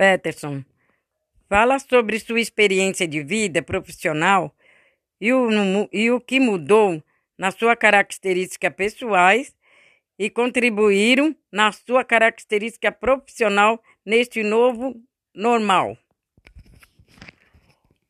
Peterson, 0.00 0.64
fala 1.46 1.78
sobre 1.78 2.18
sua 2.18 2.40
experiência 2.40 3.06
de 3.06 3.22
vida 3.22 3.60
profissional 3.60 4.50
e 5.20 5.30
o, 5.30 5.50
e 5.92 6.10
o 6.10 6.18
que 6.18 6.40
mudou 6.40 7.02
na 7.36 7.50
sua 7.50 7.76
característica 7.76 8.70
pessoais 8.70 9.54
e 10.18 10.30
contribuíram 10.30 11.36
na 11.52 11.70
sua 11.70 12.02
característica 12.02 12.90
profissional 12.90 13.78
neste 14.02 14.42
novo 14.42 14.98
normal. 15.34 15.98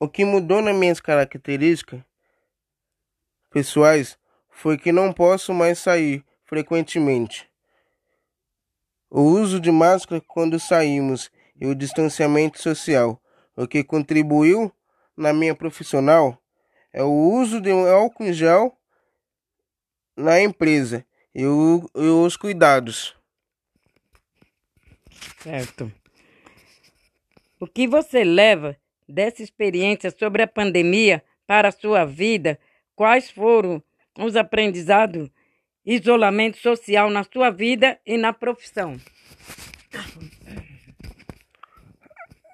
O 0.00 0.08
que 0.08 0.24
mudou 0.24 0.62
nas 0.62 0.74
minhas 0.74 1.02
características 1.02 2.00
pessoais 3.50 4.18
foi 4.48 4.78
que 4.78 4.90
não 4.90 5.12
posso 5.12 5.52
mais 5.52 5.80
sair 5.80 6.24
frequentemente. 6.46 7.46
O 9.10 9.20
uso 9.20 9.60
de 9.60 9.70
máscara 9.70 10.18
quando 10.26 10.58
saímos 10.58 11.30
e 11.60 11.66
o 11.66 11.74
distanciamento 11.74 12.60
social, 12.60 13.20
o 13.56 13.66
que 13.66 13.84
contribuiu 13.84 14.72
na 15.16 15.32
minha 15.32 15.54
profissional 15.54 16.38
é 16.92 17.02
o 17.02 17.10
uso 17.10 17.60
de 17.60 17.70
álcool 17.70 18.24
em 18.24 18.32
gel 18.32 18.76
na 20.16 20.40
empresa 20.40 21.04
e, 21.34 21.44
o, 21.44 21.90
e 21.94 22.06
os 22.06 22.36
cuidados. 22.36 23.16
Certo. 25.40 25.92
O 27.58 27.66
que 27.66 27.86
você 27.86 28.24
leva 28.24 28.76
dessa 29.08 29.42
experiência 29.42 30.10
sobre 30.10 30.42
a 30.42 30.46
pandemia 30.46 31.22
para 31.46 31.68
a 31.68 31.72
sua 31.72 32.04
vida? 32.04 32.58
Quais 32.94 33.30
foram 33.30 33.82
os 34.18 34.36
aprendizados, 34.36 35.28
isolamento 35.84 36.58
social 36.58 37.10
na 37.10 37.24
sua 37.24 37.50
vida 37.50 37.98
e 38.06 38.16
na 38.16 38.32
profissão? 38.32 39.00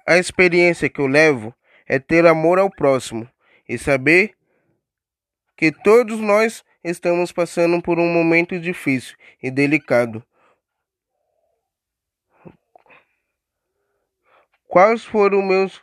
A 0.05 0.17
experiência 0.17 0.89
que 0.89 0.99
eu 0.99 1.07
levo 1.07 1.53
é 1.87 1.99
ter 1.99 2.25
amor 2.25 2.57
ao 2.57 2.69
próximo 2.69 3.29
e 3.67 3.77
saber 3.77 4.35
que 5.55 5.71
todos 5.71 6.19
nós 6.19 6.63
estamos 6.83 7.31
passando 7.31 7.81
por 7.81 7.99
um 7.99 8.11
momento 8.11 8.59
difícil 8.59 9.15
e 9.41 9.51
delicado. 9.51 10.25
Quais 14.67 15.03
foram 15.03 15.39
os 15.39 15.45
meus 15.45 15.81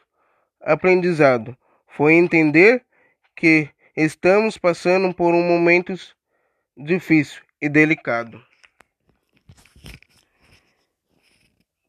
aprendizados? 0.61 1.55
Foi 1.87 2.15
entender 2.15 2.85
que 3.37 3.69
estamos 3.95 4.57
passando 4.57 5.15
por 5.15 5.35
um 5.35 5.43
momento 5.43 5.93
difícil 6.77 7.43
e 7.61 7.69
delicado. 7.69 8.43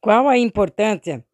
Qual 0.01 0.27
a 0.27 0.37
importância 0.37 1.25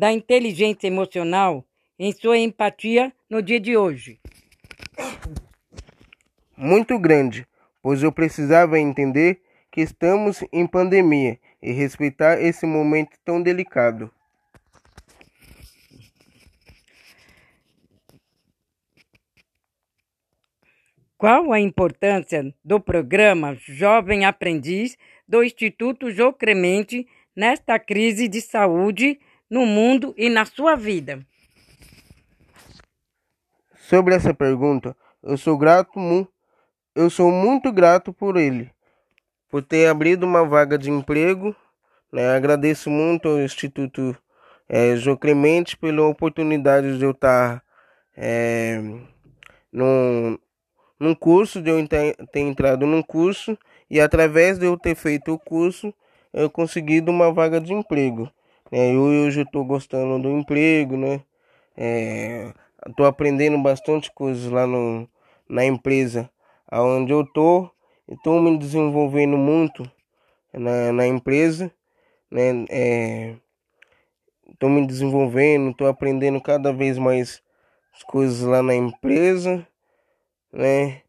da 0.00 0.10
inteligência 0.10 0.86
emocional 0.86 1.62
em 1.98 2.10
sua 2.10 2.38
empatia 2.38 3.12
no 3.28 3.42
dia 3.42 3.60
de 3.60 3.76
hoje? 3.76 4.18
muito 6.56 6.98
grande, 6.98 7.46
pois 7.82 8.02
eu 8.02 8.10
precisava 8.10 8.78
entender 8.78 9.40
que 9.70 9.82
estamos 9.82 10.42
em 10.50 10.66
pandemia 10.66 11.38
e 11.62 11.70
respeitar 11.72 12.40
esse 12.40 12.66
momento 12.66 13.18
tão 13.24 13.42
delicado. 13.42 14.10
Qual 21.16 21.52
a 21.52 21.60
importância 21.60 22.54
do 22.64 22.80
programa 22.80 23.54
Jovem 23.54 24.24
Aprendiz 24.24 24.96
do 25.28 25.44
Instituto 25.44 26.10
Jô 26.10 26.32
Cremente 26.32 27.06
nesta 27.36 27.78
crise 27.78 28.28
de 28.28 28.40
saúde 28.40 29.18
no 29.50 29.66
mundo 29.66 30.14
e 30.16 30.28
na 30.30 30.44
sua 30.44 30.76
vida? 30.76 31.26
Sobre 33.76 34.14
essa 34.14 34.32
pergunta, 34.32 34.96
eu 35.22 35.36
sou 35.36 35.58
grato 35.58 35.98
eu 36.94 37.08
sou 37.08 37.30
muito 37.30 37.72
grato 37.72 38.12
por 38.12 38.36
ele, 38.36 38.70
por 39.48 39.62
ter 39.62 39.88
abrido 39.88 40.26
uma 40.26 40.44
vaga 40.44 40.78
de 40.78 40.90
emprego. 40.90 41.54
Né? 42.12 42.36
Agradeço 42.36 42.90
muito 42.90 43.28
ao 43.28 43.40
Instituto 43.40 44.16
é, 44.68 44.96
João 44.96 45.16
Clemente 45.16 45.76
pela 45.76 46.06
oportunidade 46.06 46.98
de 46.98 47.04
eu 47.04 47.12
estar 47.12 47.62
é, 48.16 48.80
num, 49.72 50.38
num 50.98 51.14
curso, 51.14 51.62
de 51.62 51.70
eu 51.70 51.88
ter, 51.88 52.16
ter 52.32 52.40
entrado 52.40 52.86
num 52.86 53.02
curso 53.02 53.58
e 53.88 54.00
através 54.00 54.58
de 54.58 54.66
eu 54.66 54.76
ter 54.76 54.94
feito 54.94 55.32
o 55.32 55.38
curso, 55.38 55.92
eu 56.32 56.48
conseguido 56.48 57.10
uma 57.10 57.32
vaga 57.32 57.60
de 57.60 57.72
emprego. 57.72 58.30
Né? 58.70 58.94
Eu 58.94 59.00
hoje 59.02 59.42
estou 59.42 59.64
gostando 59.64 60.22
do 60.22 60.30
emprego, 60.30 60.96
né? 60.96 61.22
Estou 62.86 63.06
é, 63.06 63.08
aprendendo 63.08 63.58
bastante 63.58 64.12
coisas 64.12 64.50
lá 64.50 64.66
no, 64.66 65.08
na 65.48 65.64
empresa 65.64 66.30
aonde 66.70 67.12
eu 67.12 67.26
tô, 67.26 67.68
estou 68.08 68.40
me 68.40 68.56
desenvolvendo 68.56 69.36
muito 69.36 69.90
na, 70.52 70.92
na 70.92 71.06
empresa, 71.06 71.72
né? 72.30 72.64
Estou 74.48 74.68
é, 74.68 74.72
me 74.72 74.86
desenvolvendo, 74.86 75.70
estou 75.70 75.88
aprendendo 75.88 76.40
cada 76.40 76.72
vez 76.72 76.96
mais 76.96 77.42
as 77.92 78.04
coisas 78.04 78.42
lá 78.42 78.62
na 78.62 78.74
empresa, 78.74 79.66
né? 80.52 81.02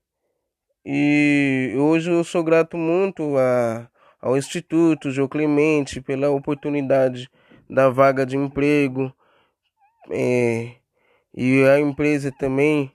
E 0.84 1.76
hoje 1.78 2.10
eu 2.10 2.24
sou 2.24 2.44
grato 2.44 2.76
muito 2.76 3.38
a, 3.38 3.88
ao 4.20 4.36
Instituto 4.36 5.12
João 5.12 5.28
Clemente 5.28 6.02
pela 6.02 6.32
oportunidade 6.32 7.30
da 7.72 7.90
vaga 7.90 8.26
de 8.26 8.36
emprego 8.36 9.14
é, 10.12 10.76
e 11.34 11.64
a 11.64 11.80
empresa 11.80 12.32
também. 12.38 12.92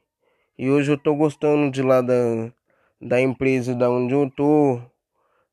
E 0.59 0.71
hoje 0.71 0.93
eu 0.93 0.97
estou 0.97 1.17
gostando 1.17 1.71
de 1.71 1.83
lá 1.83 2.03
da, 2.03 2.15
da 3.01 3.21
empresa 3.21 3.75
da 3.75 3.91
onde 3.91 4.15
eu 4.15 4.31
tô, 4.31 4.81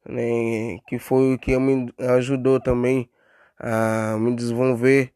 né, 0.05 0.79
que 0.87 0.99
foi 0.99 1.35
o 1.35 1.39
que 1.39 1.57
me 1.57 1.93
ajudou 1.99 2.59
também 2.59 3.09
a 3.59 4.17
me 4.19 4.35
desenvolver 4.35 5.13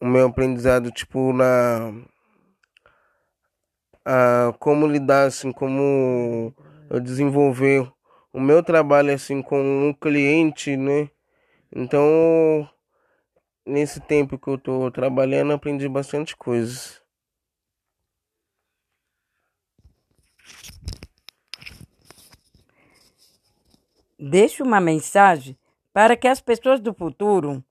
o 0.00 0.06
meu 0.06 0.26
aprendizado 0.28 0.92
tipo 0.92 1.32
na 1.32 1.92
a 4.04 4.54
como 4.58 4.86
lidar 4.86 5.26
assim 5.26 5.52
como 5.52 6.54
eu 6.88 7.00
desenvolver 7.00 7.90
o 8.32 8.40
meu 8.40 8.62
trabalho 8.62 9.12
assim 9.12 9.42
com 9.42 9.60
um 9.60 9.92
cliente, 9.92 10.76
né? 10.76 11.10
Então 11.70 12.68
nesse 13.68 14.00
tempo 14.00 14.38
que 14.38 14.48
eu 14.48 14.58
tô 14.58 14.90
trabalhando 14.90 15.52
aprendi 15.52 15.88
bastante 15.88 16.36
coisas. 16.36 17.02
Deixe 24.18 24.62
uma 24.62 24.80
mensagem 24.80 25.56
para 25.92 26.16
que 26.16 26.26
as 26.26 26.40
pessoas 26.40 26.80
do 26.80 26.92
futuro 26.92 27.62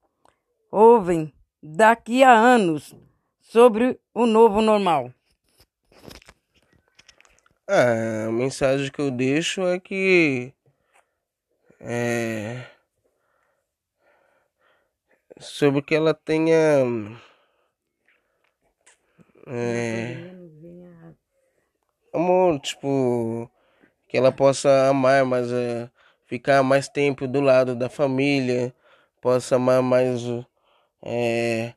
ouvem 0.70 1.32
daqui 1.62 2.22
a 2.22 2.32
anos 2.32 2.94
sobre 3.40 4.00
o 4.14 4.24
novo 4.24 4.62
normal. 4.62 5.12
a 7.66 8.30
mensagem 8.30 8.90
que 8.90 9.00
eu 9.00 9.10
deixo 9.10 9.60
é 9.66 9.78
que 9.78 10.54
é, 11.80 12.64
sobre 15.40 15.82
que 15.82 15.94
ela 15.94 16.12
tenha 16.14 16.84
é, 19.46 20.34
amor, 22.12 22.60
tipo, 22.60 23.50
que 24.08 24.16
ela 24.16 24.30
possa 24.32 24.88
amar, 24.88 25.24
mas 25.24 25.50
é, 25.50 25.90
ficar 26.26 26.62
mais 26.62 26.88
tempo 26.88 27.26
do 27.26 27.40
lado 27.40 27.74
da 27.74 27.88
família, 27.88 28.74
possa 29.20 29.56
amar 29.56 29.82
mais, 29.82 30.22
é, 31.02 31.72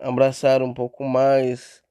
abraçar 0.00 0.62
um 0.62 0.74
pouco 0.74 1.04
mais, 1.04 1.82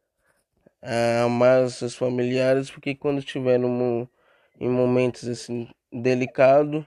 amar 1.24 1.70
seus 1.70 1.96
familiares, 1.96 2.70
porque 2.70 2.96
quando 2.96 3.20
estiver 3.20 3.60
em 3.60 4.70
momentos 4.70 5.28
assim 5.28 5.70
delicados, 5.92 6.86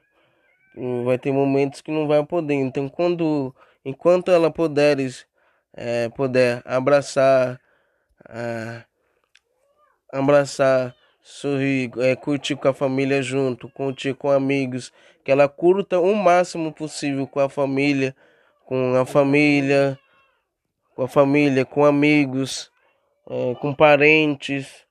vai 1.05 1.19
ter 1.19 1.33
momentos 1.33 1.81
que 1.81 1.91
não 1.91 2.07
vai 2.07 2.25
poder. 2.25 2.55
Então, 2.55 2.89
quando, 2.89 3.55
enquanto 3.85 4.31
ela 4.31 4.51
puderes, 4.51 5.27
é, 5.73 6.09
puder 6.11 6.63
abraçar, 6.65 7.61
é, 8.29 8.83
abraçar 10.13 10.95
sorrir, 11.25 11.91
é, 11.99 12.15
curtir 12.15 12.55
com 12.55 12.69
a 12.69 12.75
família 12.75 13.23
junto, 13.23 13.69
curtir 13.71 14.15
com 14.15 14.31
amigos, 14.31 14.93
que 15.25 15.33
ela 15.33 15.49
curta 15.49 15.99
o 15.99 16.15
máximo 16.15 16.71
possível 16.71 17.27
com 17.27 17.41
a 17.41 17.49
família, 17.49 18.15
com 18.67 18.95
a 18.95 19.07
família, 19.07 19.99
com 20.95 21.03
a 21.03 21.09
família, 21.09 21.65
com 21.65 21.85
amigos, 21.85 22.71
é, 23.29 23.55
com 23.55 23.75
parentes, 23.75 24.85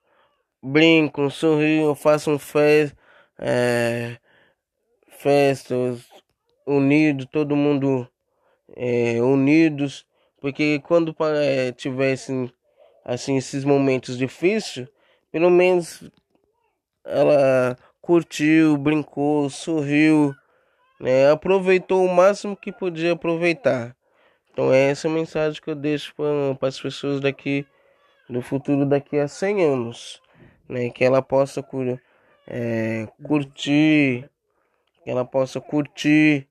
brincam, 0.62 1.30
sorriam, 1.30 1.94
façam 1.94 2.40
fe 2.40 2.92
é, 3.38 4.18
festas 5.24 6.06
unidos, 6.68 7.26
todo 7.32 7.56
mundo 7.56 8.06
é, 8.76 9.22
unidos, 9.22 10.06
porque 10.42 10.80
quando 10.80 11.16
é, 11.38 11.72
tivessem 11.72 12.52
assim 13.06 13.38
esses 13.38 13.64
momentos 13.64 14.18
difíceis, 14.18 14.88
pelo 15.32 15.50
menos 15.50 16.04
ela 17.06 17.78
curtiu, 18.02 18.78
brincou, 18.78 19.50
sorriu, 19.50 20.36
né? 21.00 21.32
aproveitou 21.32 22.04
o 22.04 22.14
máximo 22.14 22.56
que 22.56 22.72
podia 22.72 23.14
aproveitar. 23.14 23.96
Então 24.52 24.74
é 24.74 24.90
essa 24.90 25.08
mensagem 25.08 25.62
que 25.62 25.70
eu 25.70 25.76
deixo 25.76 26.14
para 26.16 26.68
as 26.68 26.80
pessoas 26.80 27.22
daqui 27.22 27.66
do 28.30 28.42
futuro 28.42 28.86
daqui 28.86 29.18
a 29.18 29.28
100 29.28 29.64
anos, 29.64 30.22
né? 30.70 30.90
Que 30.90 31.04
ela 31.04 31.22
possa 31.22 31.66
é, 32.48 33.08
curtir, 33.26 34.30
que 35.04 35.10
ela 35.10 35.26
possa 35.26 35.60
curtir, 35.62 36.48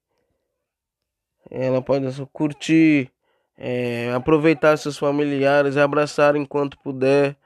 ela 1.51 1.83
possa 1.83 2.27
curtir, 2.27 3.11
é, 3.57 4.13
aproveitar 4.13 4.77
seus 4.77 4.99
familiares, 4.99 5.77
abraçar 5.77 6.37
enquanto 6.37 6.79
puder, 6.79 7.37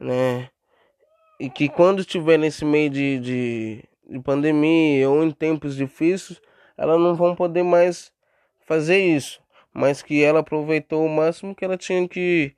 né? 0.00 0.48
E 1.38 1.48
que 1.48 1.68
quando 1.68 2.00
estiver 2.00 2.38
nesse 2.38 2.64
meio 2.64 2.90
de, 2.90 3.18
de, 3.18 3.84
de 4.08 4.20
pandemia 4.20 5.08
ou 5.08 5.24
em 5.24 5.30
tempos 5.30 5.76
difíceis, 5.76 6.40
elas 6.76 7.00
não 7.00 7.14
vão 7.14 7.34
poder 7.34 7.62
mais 7.62 8.12
fazer 8.66 8.98
isso 8.98 9.40
mas 9.72 10.02
que 10.02 10.22
ela 10.22 10.40
aproveitou 10.40 11.04
o 11.04 11.08
máximo 11.08 11.54
que 11.54 11.64
ela 11.64 11.76
tinha 11.76 12.06
que, 12.08 12.54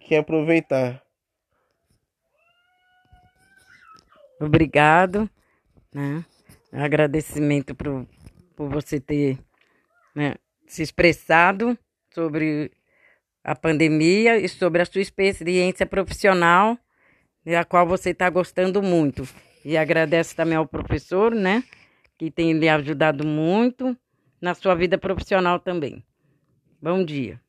que 0.00 0.14
aproveitar. 0.16 1.02
Obrigado, 4.40 5.28
né? 5.92 6.24
Agradecimento 6.72 7.74
por, 7.74 8.06
por 8.54 8.68
você 8.68 9.00
ter 9.00 9.38
né, 10.14 10.34
se 10.66 10.82
expressado 10.82 11.78
sobre 12.12 12.70
a 13.42 13.54
pandemia 13.54 14.36
e 14.36 14.48
sobre 14.48 14.82
a 14.82 14.84
sua 14.84 15.00
experiência 15.00 15.86
profissional, 15.86 16.78
a 17.46 17.64
qual 17.64 17.86
você 17.86 18.10
está 18.10 18.28
gostando 18.28 18.82
muito. 18.82 19.26
E 19.64 19.76
agradeço 19.76 20.36
também 20.36 20.56
ao 20.56 20.66
professor, 20.66 21.34
né, 21.34 21.64
que 22.18 22.30
tem 22.30 22.52
lhe 22.52 22.68
ajudado 22.68 23.26
muito 23.26 23.96
na 24.40 24.54
sua 24.54 24.74
vida 24.74 24.98
profissional 24.98 25.58
também. 25.58 26.04
Bom 26.80 27.04
dia. 27.04 27.40